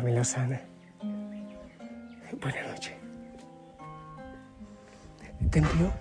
Familia 0.00 0.22
Osana. 0.22 0.58
Buenas 2.40 2.68
noches. 2.68 2.94
Te 5.50 5.58
envío. 5.58 5.92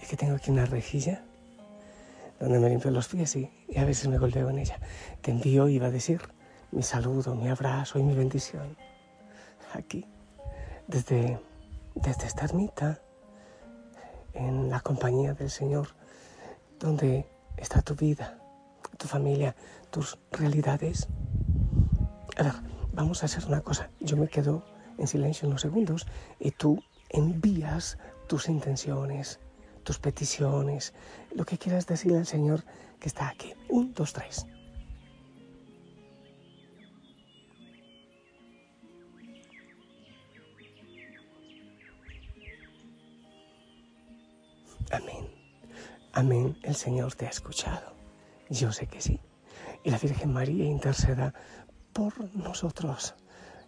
Es 0.00 0.08
que 0.08 0.16
tengo 0.16 0.36
aquí 0.36 0.50
una 0.50 0.64
rejilla 0.64 1.22
donde 2.40 2.58
me 2.58 2.70
limpio 2.70 2.90
los 2.90 3.08
pies 3.08 3.36
y, 3.36 3.50
y 3.68 3.76
a 3.76 3.84
veces 3.84 4.08
me 4.08 4.16
golpeo 4.16 4.48
en 4.48 4.60
ella. 4.60 4.78
Te 5.20 5.32
envío, 5.32 5.68
iba 5.68 5.88
a 5.88 5.90
decir, 5.90 6.22
mi 6.70 6.82
saludo, 6.82 7.34
mi 7.34 7.50
abrazo 7.50 7.98
y 7.98 8.02
mi 8.02 8.14
bendición. 8.14 8.78
Aquí, 9.74 10.06
desde, 10.86 11.38
desde 11.94 12.26
esta 12.26 12.46
ermita, 12.46 13.02
en 14.32 14.70
la 14.70 14.80
compañía 14.80 15.34
del 15.34 15.50
Señor, 15.50 15.88
donde 16.80 17.26
está 17.58 17.82
tu 17.82 17.94
vida, 17.94 18.38
tu 18.96 19.06
familia, 19.08 19.54
tus 19.90 20.18
realidades. 20.30 21.06
A 22.36 22.62
vamos 22.92 23.22
a 23.22 23.26
hacer 23.26 23.44
una 23.46 23.60
cosa. 23.60 23.90
Yo 24.00 24.16
me 24.16 24.28
quedo 24.28 24.64
en 24.98 25.06
silencio 25.06 25.48
unos 25.48 25.62
segundos 25.62 26.06
y 26.38 26.50
tú 26.50 26.82
envías 27.08 27.98
tus 28.26 28.48
intenciones, 28.48 29.40
tus 29.84 29.98
peticiones, 29.98 30.92
lo 31.34 31.44
que 31.44 31.58
quieras 31.58 31.86
decirle 31.86 32.18
al 32.18 32.26
Señor 32.26 32.64
que 33.00 33.08
está 33.08 33.28
aquí. 33.28 33.54
Un, 33.68 33.94
dos, 33.94 34.12
tres. 34.12 34.46
Amén. 44.90 45.26
Amén. 46.12 46.58
El 46.62 46.74
Señor 46.74 47.14
te 47.14 47.26
ha 47.26 47.30
escuchado. 47.30 47.94
Yo 48.48 48.72
sé 48.72 48.86
que 48.86 49.00
sí. 49.00 49.20
Y 49.84 49.90
la 49.90 49.98
Virgen 49.98 50.32
María 50.32 50.64
interceda 50.64 51.34
por 51.96 52.34
nosotros. 52.34 53.14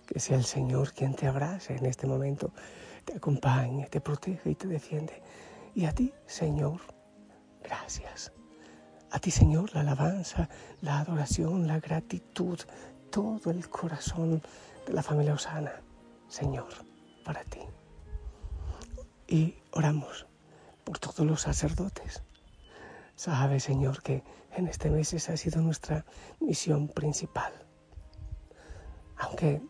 Que 0.07 0.21
sea 0.21 0.37
el 0.37 0.45
Señor 0.45 0.93
quien 0.93 1.15
te 1.15 1.27
abrace 1.27 1.77
en 1.77 1.87
este 1.87 2.07
momento, 2.07 2.53
te 3.07 3.17
acompañe, 3.17 3.87
te 3.87 4.03
protege 4.03 4.51
y 4.51 4.55
te 4.55 4.67
defiende. 4.67 5.23
Y 5.75 5.87
a 5.87 5.93
ti, 5.93 6.13
Señor, 6.27 6.81
gracias. 7.63 8.33
A 9.11 9.19
ti, 9.19 9.31
Señor, 9.31 9.75
la 9.75 9.81
alabanza, 9.81 10.51
la 10.83 10.99
adoración, 11.01 11.67
la 11.67 11.81
gratitud, 11.81 12.59
todo 13.11 13.51
el 13.51 13.67
corazón 13.71 14.43
de 14.87 14.93
la 14.93 15.03
familia 15.03 15.33
Osana, 15.33 15.73
Señor, 16.29 16.69
para 17.25 17.45
ti. 17.45 17.61
Y 19.27 19.55
oramos 19.73 20.27
por 20.85 20.99
todos 20.99 21.27
los 21.27 21.41
sacerdotes. 21.41 22.23
Sabe, 23.17 23.59
Señor, 23.59 24.03
que 24.03 24.23
en 24.55 24.69
este 24.69 24.91
mes 24.91 25.15
esa 25.15 25.33
ha 25.33 25.37
sido 25.39 25.63
nuestra 25.63 26.05
misión 26.41 26.89
principal. 26.89 27.68
Aunque 29.19 29.63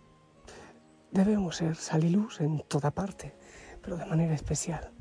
debemos 1.11 1.57
ser 1.57 1.77
sal 1.77 2.11
luz 2.13 2.41
en 2.41 2.61
toda 2.69 2.91
parte, 2.91 3.35
pero 3.83 3.97
de 3.97 4.07
manera 4.07 4.35
especial 4.35 4.93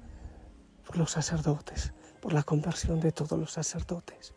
por 0.85 0.97
los 0.97 1.11
sacerdotes, 1.11 1.93
por 2.21 2.33
la 2.33 2.43
conversión 2.43 2.99
de 2.99 3.11
todos 3.11 3.37
los 3.37 3.51
sacerdotes, 3.51 4.33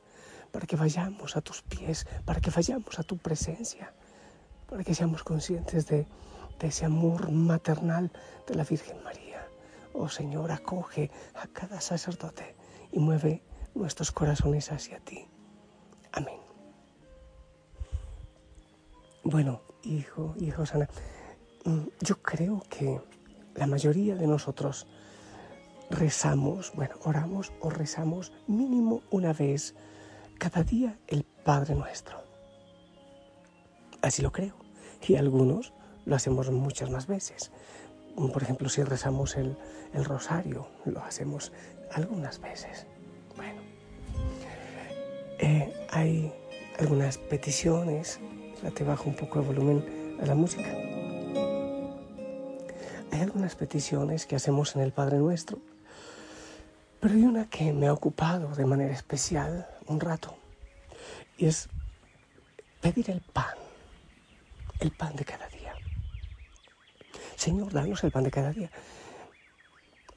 para 0.51 0.67
que 0.67 0.77
vayamos 0.77 1.37
a 1.37 1.41
tus 1.41 1.63
pies, 1.63 2.07
para 2.25 2.41
que 2.41 2.51
vayamos 2.51 2.99
a 2.99 3.05
tu 3.05 3.17
presencia, 3.19 3.95
para 4.69 4.83
que 4.83 4.95
seamos 4.95 5.23
conscientes 5.23 5.87
de, 5.87 6.07
de 6.59 6.67
ese 6.67 6.85
amor 6.85 7.31
maternal 7.31 8.11
de 8.47 8.55
la 8.57 8.65
Virgen 8.65 9.03
María. 9.05 9.47
Oh 9.93 10.09
Señor, 10.09 10.51
acoge 10.51 11.11
a 11.35 11.47
cada 11.47 11.81
sacerdote 11.81 12.57
y 12.93 12.99
mueve 12.99 13.43
nuestros 13.75 14.11
corazones 14.11 14.73
hacia 14.73 14.99
ti. 15.01 15.29
Amén. 16.13 16.50
Bueno, 19.23 19.61
hijo, 19.85 20.35
hijo 20.39 20.65
Sana, 20.67 20.89
mm, 21.65 21.81
yo 22.01 22.23
creo 22.23 22.63
que 22.69 23.01
la 23.55 23.67
mayoría 23.67 24.15
de 24.15 24.27
nosotros 24.27 24.87
rezamos, 25.91 26.73
bueno, 26.75 26.95
oramos 27.05 27.53
o 27.61 27.69
rezamos 27.69 28.33
mínimo 28.47 29.03
una 29.11 29.33
vez 29.33 29.75
cada 30.39 30.63
día 30.63 30.99
el 31.07 31.25
Padre 31.25 31.75
Nuestro. 31.75 32.23
Así 34.01 34.23
lo 34.23 34.33
creo. 34.33 34.55
Y 35.07 35.17
algunos 35.17 35.73
lo 36.07 36.17
hacemos 36.17 36.51
muchas 36.51 36.91
más 36.91 37.07
veces. 37.07 37.53
Por 38.17 38.43
ejemplo, 38.43 38.69
si 38.69 38.83
rezamos 38.83 39.37
el, 39.37 39.57
el 39.93 40.05
rosario, 40.05 40.69
lo 40.85 41.03
hacemos 41.03 41.53
algunas 41.93 42.41
veces. 42.41 42.87
Bueno, 43.37 43.61
eh, 45.39 45.73
hay 45.91 46.33
algunas 46.79 47.19
peticiones. 47.19 48.21
Te 48.69 48.85
bajo 48.85 49.09
un 49.09 49.17
poco 49.17 49.41
el 49.41 49.47
volumen 49.47 50.19
a 50.23 50.27
la 50.27 50.35
música. 50.35 50.71
Hay 53.11 53.21
algunas 53.21 53.57
peticiones 53.57 54.27
que 54.27 54.37
hacemos 54.37 54.77
en 54.77 54.83
el 54.83 54.93
Padre 54.93 55.19
Nuestro, 55.19 55.59
pero 57.01 57.15
hay 57.15 57.23
una 57.23 57.49
que 57.49 57.73
me 57.73 57.89
ha 57.89 57.93
ocupado 57.93 58.55
de 58.55 58.67
manera 58.67 58.93
especial 58.93 59.67
un 59.87 59.99
rato 59.99 60.37
y 61.37 61.47
es 61.47 61.69
pedir 62.81 63.11
el 63.11 63.21
pan, 63.23 63.57
el 64.79 64.93
pan 64.93 65.17
de 65.17 65.25
cada 65.25 65.49
día. 65.49 65.75
Señor, 67.37 67.73
danos 67.73 68.05
el 68.05 68.13
pan 68.13 68.25
de 68.25 68.31
cada 68.31 68.53
día. 68.53 68.71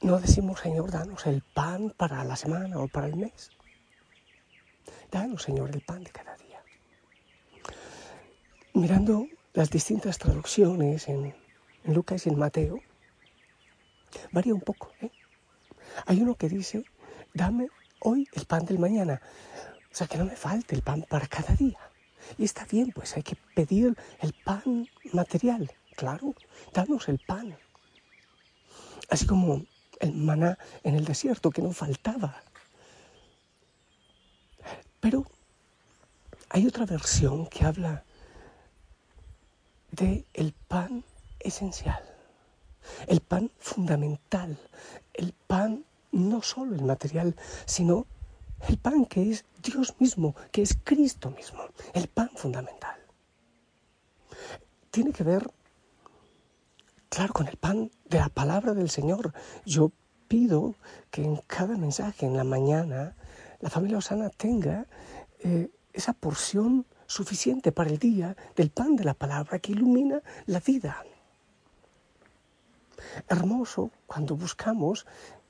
No 0.01 0.19
decimos, 0.19 0.59
Señor, 0.59 0.91
danos 0.91 1.25
el 1.25 1.41
pan 1.41 1.93
para 1.95 2.23
la 2.25 2.35
semana 2.35 2.77
o 2.77 2.89
para 2.89 3.07
el 3.07 3.15
mes. 3.15 3.51
Danos, 5.09 5.43
Señor, 5.43 5.69
el 5.71 5.81
pan 5.81 6.03
de 6.03 6.11
cada 6.11 6.31
día. 6.31 6.32
Mirando 8.75 9.28
las 9.53 9.69
distintas 9.69 10.17
traducciones 10.17 11.07
en, 11.07 11.35
Lucas 11.84 12.25
y 12.25 12.29
en 12.29 12.39
Mateo, 12.39 12.79
varía 14.31 14.56
un 14.56 14.61
poco. 14.61 14.91
¿eh? 15.00 15.11
Hay 16.07 16.22
uno 16.22 16.34
que 16.34 16.50
dice, 16.50 16.84
dame 17.35 17.67
hoy 18.00 18.28
el 18.34 18.45
pan 18.45 18.66
del 18.66 18.79
mañana. 18.79 19.22
O 19.91 19.95
sea, 19.95 20.07
que 20.07 20.17
no 20.17 20.25
me 20.25 20.35
falte 20.35 20.73
el 20.73 20.81
pan 20.81 21.06
para 21.07 21.28
cada 21.28 21.53
día. 21.53 21.78
Y 22.39 22.45
está 22.45 22.66
bien, 22.66 22.91
pues 22.91 23.16
hay 23.16 23.22
que 23.22 23.38
pedir 23.53 23.95
el 24.22 24.34
pan 24.34 24.90
material. 25.11 25.72
Claro, 25.95 26.34
danos 26.73 27.07
el 27.09 27.19
pan. 27.19 27.55
Así 29.11 29.28
como 29.28 29.67
el 30.00 30.13
maná 30.13 30.57
en 30.84 30.95
el 30.95 31.05
desierto 31.05 31.51
que 31.51 31.61
no 31.61 31.73
faltaba. 31.73 32.41
Pero 35.00 35.28
hay 36.50 36.66
otra 36.66 36.88
versión 36.88 37.45
que 37.45 37.66
habla 37.66 38.03
de 39.93 40.25
el 40.34 40.53
pan 40.53 41.03
esencial, 41.40 42.03
el 43.07 43.22
pan 43.22 43.51
fundamental, 43.59 44.57
el 45.13 45.34
pan 45.34 45.85
no 46.11 46.41
solo 46.41 46.75
el 46.75 46.84
material, 46.84 47.35
sino 47.66 48.07
el 48.67 48.78
pan 48.78 49.05
que 49.05 49.29
es 49.29 49.45
Dios 49.61 49.95
mismo, 49.99 50.35
que 50.51 50.63
es 50.63 50.78
Cristo 50.84 51.29
mismo, 51.29 51.63
el 51.93 52.07
pan 52.07 52.31
fundamental. 52.35 52.95
Tiene 54.90 55.11
que 55.11 55.23
ver, 55.23 55.51
claro, 57.09 57.34
con 57.34 57.47
el 57.47 57.57
pan 57.57 57.91
de 58.05 58.19
la 58.19 58.29
palabra 58.29 58.73
del 58.73 58.89
Señor. 58.89 59.34
Yo 59.66 59.91
pido 60.28 60.75
que 61.11 61.23
en 61.23 61.37
cada 61.47 61.78
mensaje, 61.78 62.25
en 62.25 62.37
la 62.37 62.43
mañana, 62.43 63.16
la 63.59 63.69
familia 63.69 63.97
Osana 63.99 64.29
tenga 64.29 64.87
eh, 65.39 65.69
esa 65.93 66.13
porción 66.13 66.85
suficiente 67.08 67.72
para 67.72 67.90
el 67.90 67.97
día 68.00 68.35
del 68.55 68.70
pan 68.70 68.96
de 68.96 69.03
la 69.03 69.14
palabra 69.14 69.59
que 69.59 69.72
ilumina 69.72 70.22
la 70.46 70.59
vida. 70.59 71.03
Hermoso 73.28 73.91
cuando 74.08 74.35
buscamos 74.35 75.05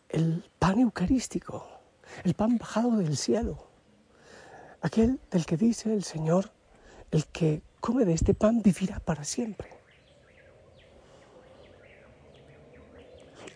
el 0.10 0.44
pan 0.60 0.80
eucarístico, 0.80 1.68
el 2.24 2.34
pan 2.34 2.58
bajado 2.58 2.98
del 2.98 3.18
cielo. 3.18 3.68
aquel 4.82 5.20
del 5.32 5.46
que 5.46 5.56
dice 5.56 5.94
el 5.94 6.04
Señor, 6.04 6.52
el 7.12 7.26
que 7.28 7.62
come 7.80 8.04
de 8.04 8.14
este 8.14 8.34
pan 8.34 8.62
vivirá 8.62 9.00
para 9.00 9.24
siempre. 9.24 9.70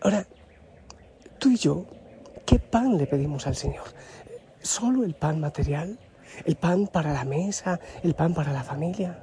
Ahora, 0.00 0.26
tú 1.38 1.50
y 1.50 1.56
yo, 1.56 1.84
¿qué 2.46 2.58
pan 2.58 2.96
le 2.96 3.06
pedimos 3.06 3.46
al 3.46 3.56
Señor? 3.56 3.84
¿Solo 4.62 5.04
el 5.04 5.14
pan 5.14 5.38
material? 5.38 5.98
¿El 6.44 6.56
pan 6.56 6.86
para 6.86 7.12
la 7.12 7.24
mesa? 7.24 7.80
¿El 8.02 8.14
pan 8.14 8.34
para 8.34 8.52
la 8.52 8.62
familia? 8.62 9.22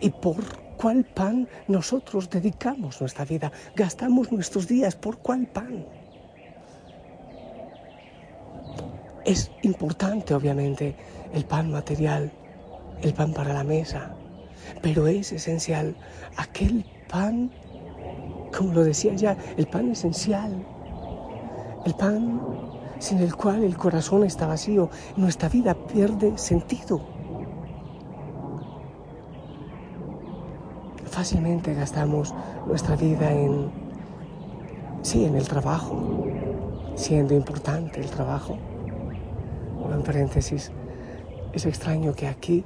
¿Y 0.00 0.10
por 0.10 0.36
cuál 0.76 1.04
pan 1.04 1.48
nosotros 1.68 2.30
dedicamos 2.30 3.00
nuestra 3.00 3.24
vida? 3.24 3.50
¿Gastamos 3.74 4.32
nuestros 4.32 4.66
días 4.68 4.94
por 4.96 5.18
cuál 5.18 5.46
pan? 5.46 5.86
Es 9.24 9.50
importante, 9.62 10.34
obviamente, 10.34 10.94
el 11.34 11.44
pan 11.44 11.70
material, 11.70 12.32
el 13.02 13.12
pan 13.12 13.32
para 13.32 13.52
la 13.52 13.64
mesa, 13.64 14.14
pero 14.82 15.06
es 15.06 15.32
esencial 15.32 15.94
aquel 16.36 16.84
pan, 17.08 17.50
como 18.56 18.72
lo 18.72 18.84
decía 18.84 19.14
ya, 19.14 19.36
el 19.56 19.66
pan 19.66 19.90
esencial, 19.90 20.64
el 21.84 21.94
pan 21.94 22.40
sin 23.00 23.18
el 23.18 23.34
cual 23.34 23.64
el 23.64 23.76
corazón 23.76 24.22
está 24.22 24.46
vacío, 24.46 24.88
nuestra 25.16 25.48
vida 25.48 25.74
pierde 25.74 26.38
sentido. 26.38 27.00
Fácilmente 31.06 31.74
gastamos 31.74 32.32
nuestra 32.68 32.94
vida 32.94 33.32
en, 33.32 33.72
sí, 35.02 35.24
en 35.24 35.34
el 35.34 35.48
trabajo, 35.48 36.24
siendo 36.94 37.34
importante 37.34 38.00
el 38.00 38.08
trabajo 38.08 38.56
en 39.94 40.02
paréntesis, 40.02 40.70
es 41.52 41.66
extraño 41.66 42.14
que 42.14 42.28
aquí 42.28 42.64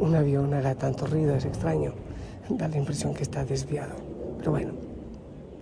un 0.00 0.14
avión 0.14 0.54
haga 0.54 0.74
tanto 0.74 1.06
ruido, 1.06 1.34
es 1.34 1.44
extraño. 1.44 1.92
Da 2.48 2.68
la 2.68 2.76
impresión 2.76 3.14
que 3.14 3.22
está 3.22 3.44
desviado. 3.44 3.94
Pero 4.38 4.50
bueno, 4.50 4.72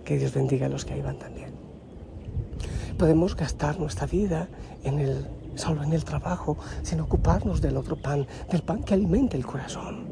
que 0.03 0.17
Dios 0.17 0.33
bendiga 0.33 0.65
a 0.65 0.69
los 0.69 0.83
que 0.85 0.93
ahí 0.93 1.01
van 1.01 1.17
también. 1.17 1.62
Podemos 2.97 3.35
gastar 3.35 3.79
nuestra 3.79 4.05
vida 4.07 4.47
en 4.83 4.99
el, 4.99 5.27
solo 5.55 5.83
en 5.83 5.93
el 5.93 6.03
trabajo, 6.05 6.57
sin 6.83 6.99
ocuparnos 6.99 7.61
del 7.61 7.77
otro 7.77 7.95
pan, 7.95 8.27
del 8.51 8.63
pan 8.63 8.83
que 8.83 8.93
alimenta 8.93 9.35
el 9.35 9.45
corazón. 9.45 10.07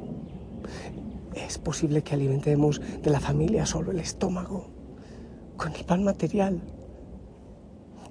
Es 1.34 1.58
posible 1.58 2.04
que 2.04 2.16
alimentemos 2.16 2.82
de 3.02 3.10
la 3.10 3.20
familia 3.20 3.66
solo 3.66 3.92
el 3.92 4.00
estómago, 4.00 4.68
con 5.58 5.74
el 5.74 5.86
pan 5.86 6.04
material. 6.04 6.62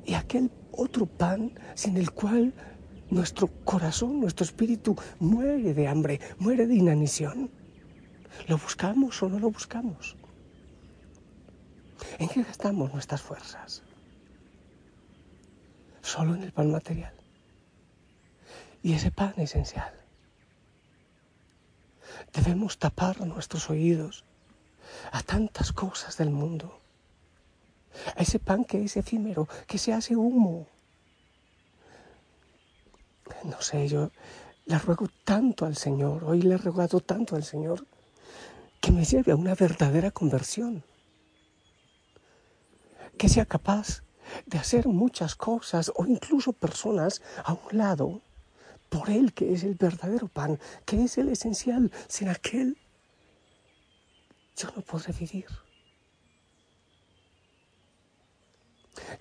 Y 0.06 0.14
aquel 0.14 0.50
otro 0.72 1.06
pan 1.06 1.52
sin 1.74 1.96
el 1.96 2.12
cual 2.12 2.54
nuestro 3.10 3.48
corazón, 3.64 4.20
nuestro 4.20 4.44
espíritu 4.44 4.96
muere 5.18 5.74
de 5.74 5.88
hambre, 5.88 6.20
muere 6.38 6.66
de 6.66 6.74
inanición. 6.74 7.50
¿Lo 8.48 8.56
buscamos 8.56 9.22
o 9.22 9.28
no 9.28 9.38
lo 9.38 9.50
buscamos? 9.50 10.16
¿En 12.18 12.28
qué 12.28 12.42
gastamos 12.42 12.92
nuestras 12.92 13.20
fuerzas? 13.20 13.82
Solo 16.02 16.34
en 16.34 16.42
el 16.42 16.52
pan 16.52 16.70
material. 16.70 17.14
Y 18.82 18.94
ese 18.94 19.10
pan 19.10 19.34
esencial. 19.36 19.92
Debemos 22.32 22.78
tapar 22.78 23.20
nuestros 23.26 23.70
oídos 23.70 24.24
a 25.12 25.22
tantas 25.22 25.72
cosas 25.72 26.16
del 26.16 26.30
mundo. 26.30 26.80
A 28.16 28.22
ese 28.22 28.38
pan 28.38 28.64
que 28.64 28.84
es 28.84 28.96
efímero, 28.96 29.48
que 29.66 29.78
se 29.78 29.92
hace 29.92 30.16
humo, 30.16 30.66
no 33.44 33.60
sé, 33.60 33.88
yo 33.88 34.10
le 34.66 34.78
ruego 34.78 35.08
tanto 35.24 35.66
al 35.66 35.76
Señor, 35.76 36.24
hoy 36.24 36.42
le 36.42 36.54
he 36.54 36.58
rogado 36.58 37.00
tanto 37.00 37.36
al 37.36 37.44
Señor, 37.44 37.86
que 38.80 38.92
me 38.92 39.04
lleve 39.04 39.32
a 39.32 39.36
una 39.36 39.54
verdadera 39.54 40.10
conversión, 40.10 40.84
que 43.18 43.28
sea 43.28 43.44
capaz 43.44 44.02
de 44.46 44.58
hacer 44.58 44.86
muchas 44.88 45.34
cosas 45.34 45.92
o 45.94 46.06
incluso 46.06 46.52
personas 46.52 47.22
a 47.44 47.52
un 47.52 47.78
lado 47.78 48.20
por 48.88 49.08
Él 49.08 49.32
que 49.32 49.52
es 49.52 49.64
el 49.64 49.74
verdadero 49.74 50.28
pan, 50.28 50.58
que 50.84 51.04
es 51.04 51.16
el 51.18 51.28
esencial. 51.28 51.90
Sin 52.08 52.28
aquel 52.28 52.76
yo 54.56 54.68
no 54.76 54.82
podré 54.82 55.12
vivir. 55.12 55.46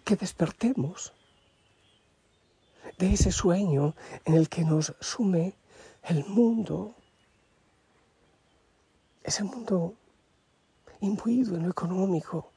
Que 0.03 0.15
despertemos 0.15 1.13
de 2.97 3.13
ese 3.13 3.31
sueño 3.31 3.95
en 4.25 4.33
el 4.33 4.50
que 4.50 4.63
nos 4.63 4.94
sume 5.00 5.56
el 6.03 6.25
mundo, 6.25 6.95
ese 9.23 9.44
mundo 9.44 9.95
imbuido 11.00 11.56
en 11.56 11.63
lo 11.63 11.69
económico, 11.69 12.51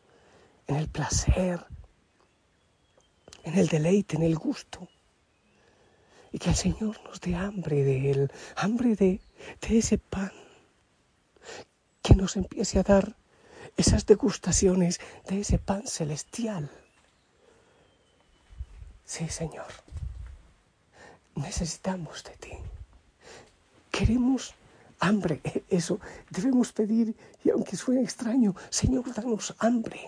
en 0.67 0.77
el 0.77 0.89
placer, 0.89 1.65
en 3.45 3.59
el 3.59 3.69
deleite, 3.69 4.17
en 4.17 4.23
el 4.23 4.37
gusto. 4.37 4.89
Y 6.33 6.39
que 6.39 6.51
el 6.51 6.57
Señor 6.57 7.01
nos 7.05 7.21
dé 7.21 7.35
hambre 7.35 7.85
de 7.85 8.11
Él, 8.11 8.33
hambre 8.57 8.97
de, 8.97 9.21
de 9.61 9.79
ese 9.79 9.99
pan, 9.99 10.33
que 12.03 12.15
nos 12.15 12.37
empiece 12.37 12.79
a 12.79 12.83
dar 12.83 13.17
esas 13.77 14.07
degustaciones 14.07 15.01
de 15.29 15.41
ese 15.41 15.59
pan 15.59 15.87
celestial. 15.87 16.71
Sí, 19.05 19.29
Señor 19.29 19.67
necesitamos 21.35 22.25
de 22.25 22.37
ti. 22.37 22.53
Queremos 23.91 24.55
hambre, 25.01 25.41
e, 25.45 25.65
eso 25.69 26.01
debemos 26.31 26.73
pedir, 26.73 27.15
y 27.45 27.51
aunque 27.51 27.77
suene 27.77 28.03
extraño, 28.03 28.55
Señor, 28.71 29.13
danos 29.15 29.55
hambre, 29.59 30.01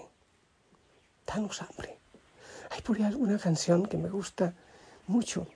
danos 1.27 1.63
hambre. 1.63 1.99
Hay 2.75 2.81
por 2.81 2.97
ahí 2.97 3.05
alguna 3.05 3.39
canción 3.39 3.87
que 3.87 3.97
me 3.97 4.09
gusta 4.09 4.53
mucho. 5.07 5.47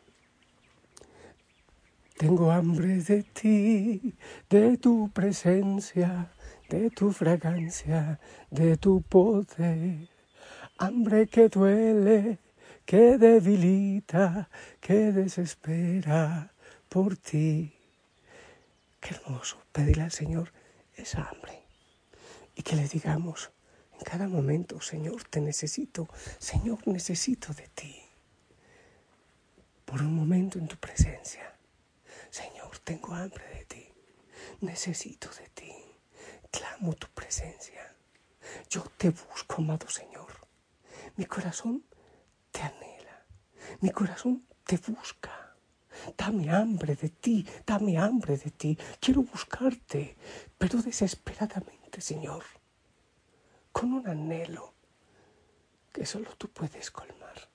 Tengo 2.17 2.53
hambre 2.53 3.03
de 3.03 3.25
ti, 3.25 4.15
de 4.49 4.76
tu 4.76 5.11
presencia, 5.11 6.31
de 6.69 6.91
tu 6.91 7.11
fragancia, 7.11 8.20
de 8.53 8.76
tu 8.76 9.03
poder. 9.03 10.09
Hambre 10.79 11.26
que 11.26 11.49
duele, 11.49 12.38
que 12.87 13.19
debilita, 13.19 14.49
que 14.81 15.11
desespera 15.11 16.53
por 16.88 17.17
ti. 17.17 17.75
Qué 19.00 19.17
hermoso 19.17 19.59
pedirle 19.73 20.04
al 20.04 20.12
Señor 20.12 20.52
esa 20.95 21.28
hambre 21.28 21.64
y 22.54 22.62
que 22.62 22.76
le 22.76 22.87
digamos 22.87 23.50
en 23.99 24.05
cada 24.05 24.28
momento, 24.28 24.81
Señor, 24.81 25.25
te 25.25 25.40
necesito, 25.40 26.09
Señor, 26.38 26.87
necesito 26.87 27.52
de 27.52 27.69
ti. 27.69 27.97
Por 29.85 30.02
un 30.02 30.14
momento 30.14 30.59
en 30.59 30.69
tu 30.69 30.76
presencia, 30.76 31.55
Señor, 32.31 32.78
tengo 32.81 33.14
hambre 33.14 33.45
de 33.55 33.64
ti, 33.64 33.88
necesito 34.61 35.28
de 35.31 35.49
ti, 35.49 35.73
clamo 36.50 36.93
tu 36.95 37.09
presencia. 37.09 37.95
Yo 38.71 38.83
te 38.97 39.11
busco, 39.11 39.57
amado 39.57 39.88
Señor. 39.88 40.33
Mi 41.17 41.25
corazón 41.26 41.85
te 42.52 42.62
anhela, 42.62 43.26
mi 43.81 43.90
corazón 43.90 44.47
te 44.64 44.76
busca. 44.76 45.57
Dame 46.17 46.50
hambre 46.50 46.95
de 46.95 47.09
ti, 47.09 47.45
dame 47.67 47.99
hambre 47.99 48.37
de 48.37 48.50
ti. 48.50 48.78
Quiero 49.00 49.23
buscarte, 49.23 50.17
pero 50.57 50.81
desesperadamente, 50.81 52.00
Señor, 52.00 52.45
con 53.78 53.92
un 53.92 54.08
anhelo 54.08 54.75
que 55.92 56.04
solo 56.04 56.35
tú 56.37 56.49
puedes 56.49 56.90
colmar. 56.90 57.49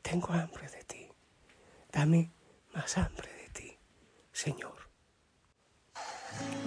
Tengo 0.00 0.28
hambre 0.32 0.68
de 0.68 0.84
ti. 0.84 1.08
Dame 1.90 2.30
más 2.72 2.96
hambre 2.96 3.28
de 3.32 3.48
ti, 3.48 3.78
Señor. 4.32 4.76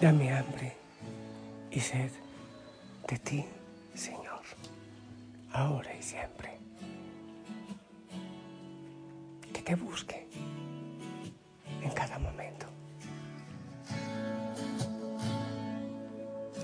Dame 0.02 0.34
hambre 0.34 0.76
y 1.72 1.80
sed 1.80 2.12
de 3.08 3.20
ti, 3.20 3.46
Señor, 3.96 4.44
ahora 5.54 5.96
y 5.96 6.04
siempre. 6.04 6.60
que 9.70 9.76
busque 9.76 10.28
en 11.84 11.92
cada 11.92 12.18
momento. 12.18 12.66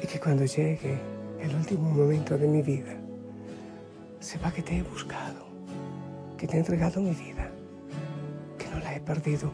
Y 0.02 0.08
que 0.08 0.20
cuando 0.20 0.44
llegue 0.46 1.15
último 1.66 1.90
momento 1.90 2.38
de 2.38 2.48
mi 2.48 2.62
vida, 2.62 2.94
sepa 4.20 4.52
que 4.52 4.62
te 4.62 4.78
he 4.78 4.84
buscado, 4.84 5.48
que 6.38 6.46
te 6.46 6.58
he 6.58 6.60
entregado 6.60 7.02
mi 7.02 7.16
vida, 7.16 7.50
que 8.60 8.70
no 8.70 8.78
la 8.82 8.96
he 8.96 9.00
perdido 9.00 9.52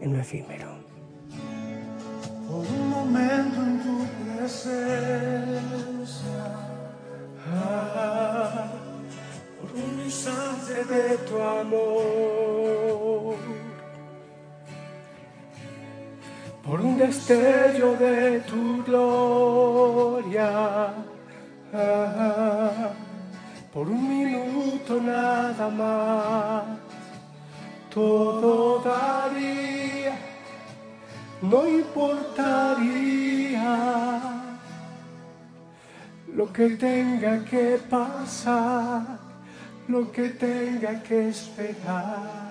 en 0.00 0.12
lo 0.12 0.20
efímero. 0.20 0.68
Por 2.46 2.64
un 2.64 2.90
momento 2.90 3.62
en 3.62 3.82
tu 3.82 4.06
presencia, 4.38 4.90
por 9.60 9.70
un 9.74 10.00
instante 10.04 10.84
de 10.84 11.18
tu 11.26 11.36
amor, 11.36 13.34
por 16.62 16.80
un 16.80 16.96
destello 16.96 17.96
de 17.96 18.38
tu 18.48 18.84
gloria, 18.84 20.09
por 23.72 23.88
un 23.88 24.08
minuto 24.08 25.00
nada 25.00 25.68
más, 25.70 26.64
todo 27.88 28.80
daría, 28.80 30.16
no 31.42 31.68
importaría 31.68 33.00
lo 36.34 36.52
que 36.52 36.70
tenga 36.70 37.44
que 37.44 37.78
pasar, 37.88 39.18
lo 39.86 40.10
que 40.10 40.30
tenga 40.30 41.00
que 41.02 41.28
esperar. 41.28 42.50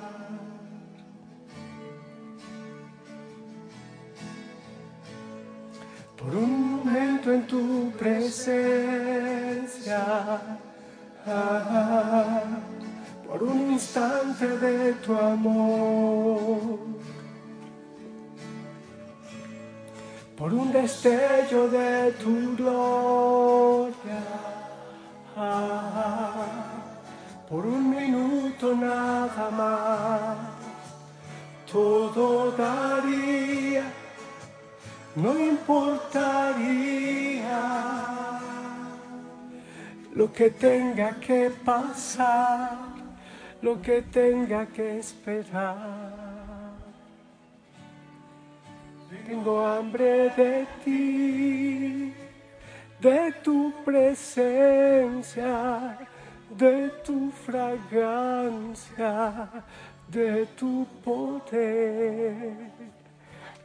Por 6.15 6.35
un 6.35 6.83
momento 6.83 7.31
en 7.33 7.47
tu 7.47 7.91
presencia, 7.97 8.69
por 13.27 13.43
un 13.43 13.71
instante 13.71 14.47
de 14.57 14.93
tu 14.93 15.15
amor. 15.15 16.79
Por 20.35 20.53
un 20.53 20.71
destello 20.71 21.67
de 21.67 22.13
tu 22.13 22.55
gloria, 22.55 24.23
por 27.49 27.65
un 27.65 27.89
minuto 27.89 28.73
nada 28.73 29.49
más, 29.51 30.37
todo 31.69 32.51
daría, 32.51 33.83
no 35.15 35.37
importaría 35.37 37.09
lo 40.13 40.31
que 40.31 40.49
tenga 40.49 41.13
que 41.19 41.51
pasar, 41.63 42.77
lo 43.61 43.81
que 43.81 44.01
tenga 44.01 44.65
que 44.65 44.99
esperar. 44.99 46.29
Tengo 49.27 49.65
hambre 49.65 50.29
de 50.31 50.67
ti, 50.83 52.13
de 52.99 53.31
tu 53.43 53.73
presencia, 53.85 55.47
de 56.57 56.89
tu 57.03 57.31
fragancia, 57.31 58.27
de 60.07 60.45
tu 60.57 60.85
poder. 61.03 62.71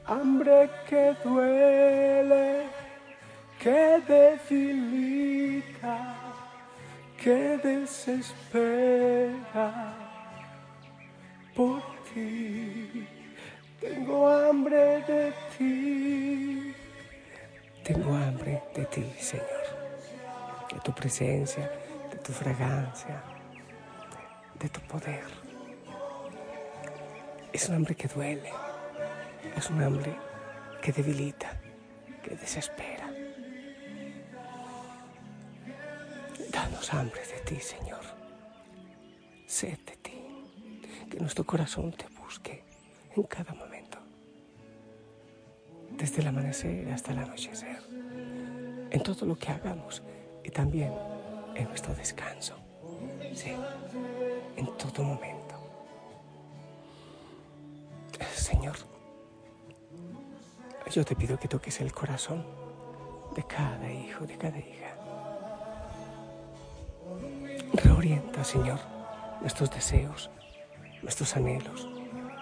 Hambre 0.07 0.71
que 0.87 1.17
duele, 1.25 2.67
que 3.59 4.01
debilita, 4.07 5.97
que 7.25 7.57
desespera 7.57 9.17
por 11.57 11.81
ti. 12.13 13.09
Tengo 13.81 14.29
hambre 14.29 15.01
de 15.09 15.33
ti. 15.57 16.75
Tengo 17.83 18.15
hambre 18.15 18.63
de 18.75 18.85
ti, 18.85 19.11
Señor. 19.19 19.65
De 20.71 20.79
tu 20.81 20.93
presencia, 20.95 21.71
de 22.11 22.19
tu 22.19 22.31
fragancia, 22.33 23.23
de 24.61 24.69
tu 24.69 24.81
poder. 24.83 25.25
Es 27.55 27.71
un 27.71 27.77
hambre 27.77 27.95
que 27.95 28.07
duele. 28.07 28.53
Es 29.57 29.71
un 29.71 29.83
hambre 29.83 30.15
que 30.83 30.93
debilita, 30.93 31.59
que 32.23 32.37
desespera. 32.37 32.94
Danos 36.85 36.95
hambre 36.95 37.23
de 37.27 37.41
ti, 37.41 37.61
Señor. 37.61 38.03
Sed 39.47 39.79
de 39.87 39.97
ti. 39.97 40.13
Que 41.11 41.19
nuestro 41.19 41.45
corazón 41.45 41.93
te 41.93 42.07
busque 42.21 42.63
en 43.17 43.23
cada 43.23 43.55
momento, 43.55 43.99
desde 45.91 46.21
el 46.21 46.27
amanecer 46.27 46.93
hasta 46.93 47.13
el 47.13 47.19
anochecer, 47.19 47.79
en 48.91 49.03
todo 49.03 49.25
lo 49.25 49.37
que 49.37 49.51
hagamos 49.51 50.03
y 50.43 50.51
también 50.51 50.93
en 51.55 51.69
nuestro 51.69 51.95
descanso, 51.95 52.57
sí, 53.33 53.53
en 54.57 54.67
todo 54.77 55.05
momento. 55.05 55.55
Señor, 58.35 58.77
yo 60.91 61.05
te 61.05 61.15
pido 61.17 61.39
que 61.39 61.49
toques 61.49 61.81
el 61.81 61.93
corazón 61.93 62.45
de 63.37 63.43
cada 63.45 63.91
hijo, 63.91 64.27
de 64.27 64.37
cada 64.37 64.59
hija. 64.59 64.94
Reorienta, 67.77 68.45
Señor, 68.45 68.79
nuestros 69.41 69.69
deseos, 69.69 70.31
nuestros 71.03 71.37
anhelos, 71.37 71.89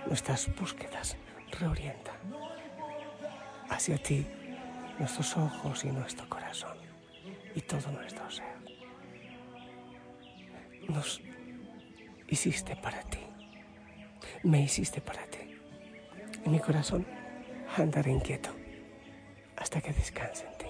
nuestras 0.07 0.55
búsquedas, 0.55 1.17
reorienta 1.59 2.13
hacia 3.71 3.97
ti 3.97 4.27
nuestros 4.99 5.35
ojos 5.39 5.85
y 5.85 5.91
nuestro 5.91 6.29
corazón 6.29 6.77
y 7.55 7.63
todo 7.63 7.91
nuestro 7.93 8.31
ser. 8.31 8.45
Nos 10.89 11.23
hiciste 12.29 12.77
para 12.77 13.01
ti, 13.03 13.21
me 14.43 14.61
hiciste 14.61 15.01
para 15.01 15.25
ti. 15.27 15.39
En 16.45 16.53
mi 16.53 16.61
corazón 16.61 17.07
andaré 17.79 18.11
inquieto 18.11 18.51
hasta 19.57 19.81
que 19.81 19.95
descanse 19.95 20.47
en 20.47 20.59
ti. 20.59 20.67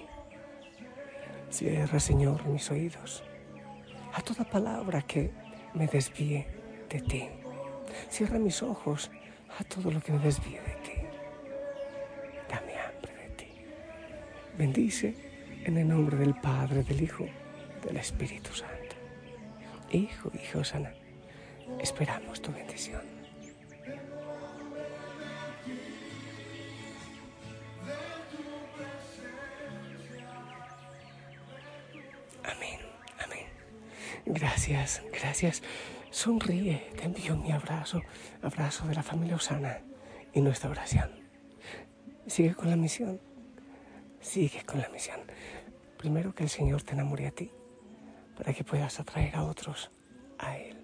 Cierra, 1.49 1.99
Señor, 1.99 2.45
mis 2.45 2.71
oídos 2.71 3.23
a 4.13 4.21
toda 4.21 4.43
palabra 4.43 5.01
que 5.01 5.31
me 5.73 5.87
desvíe 5.87 6.45
de 6.89 7.01
ti. 7.01 7.29
Cierra 8.09 8.37
mis 8.37 8.61
ojos 8.61 9.11
a 9.59 9.63
todo 9.63 9.91
lo 9.91 9.99
que 10.01 10.11
me 10.11 10.19
desvíe 10.19 10.59
de 10.61 10.75
ti. 10.85 10.97
Dame 12.49 12.73
hambre 12.77 13.13
de 13.13 13.29
ti. 13.35 13.47
Bendice 14.57 15.15
en 15.65 15.77
el 15.77 15.87
nombre 15.87 16.17
del 16.17 16.35
Padre, 16.35 16.83
del 16.83 17.01
Hijo, 17.01 17.25
del 17.85 17.97
Espíritu 17.97 18.53
Santo. 18.53 18.95
Hijo, 19.91 20.31
Hijo 20.33 20.63
sana, 20.63 20.93
esperamos 21.79 22.41
tu 22.41 22.51
bendición. 22.51 23.22
Gracias, 34.25 35.01
gracias. 35.11 35.61
Sonríe, 36.09 36.91
te 36.95 37.03
envío 37.03 37.35
mi 37.35 37.51
abrazo, 37.51 38.01
abrazo 38.41 38.87
de 38.87 38.95
la 38.95 39.03
familia 39.03 39.35
Osana 39.35 39.81
y 40.33 40.41
nuestra 40.41 40.69
oración. 40.69 41.09
Sigue 42.27 42.55
con 42.55 42.69
la 42.69 42.77
misión, 42.77 43.19
sigue 44.21 44.63
con 44.63 44.79
la 44.79 44.87
misión. 44.89 45.19
Primero 45.97 46.33
que 46.33 46.43
el 46.43 46.49
Señor 46.49 46.83
te 46.83 46.93
enamore 46.93 47.27
a 47.27 47.31
ti, 47.31 47.51
para 48.37 48.53
que 48.53 48.63
puedas 48.63 48.99
atraer 48.99 49.35
a 49.35 49.43
otros 49.43 49.91
a 50.37 50.57
Él. 50.57 50.77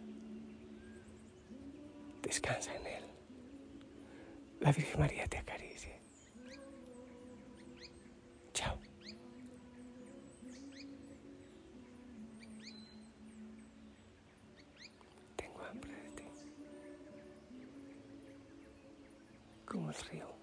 Descansa 2.22 2.76
en 2.76 2.88
Él. 2.88 3.04
La 4.60 4.72
Virgen 4.74 5.00
María 5.00 5.28
te 5.28 5.38
acaricie. 5.38 5.99
El 19.90 19.96
río 20.12 20.39